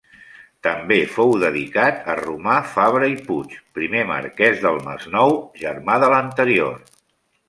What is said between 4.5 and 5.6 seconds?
del Masnou,